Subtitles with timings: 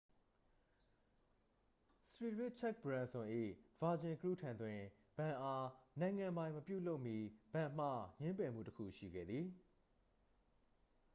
[2.13, 3.27] စရီရစ်ချက်တ်ဘရန်စွန်၏
[3.81, 4.79] virgin group ထံတွင်
[5.15, 5.67] ဘဏ်အား
[5.99, 7.17] နိုင်ငံပိုင်မပြုလုပ်မီ
[7.53, 7.87] ဘဏ်မှ
[8.21, 9.45] ငြင်းပယ်မှုတစ်ခုရှိခဲ့သည်